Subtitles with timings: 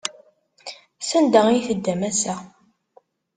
[1.09, 2.35] Sanda ay teddam ass-a?